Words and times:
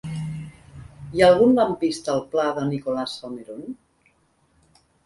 Hi 1.17 1.23
ha 1.25 1.27
algun 1.27 1.53
lampista 1.59 2.13
al 2.15 2.25
pla 2.33 2.49
de 2.59 2.67
Nicolás 2.73 3.15
Salmerón? 3.21 3.79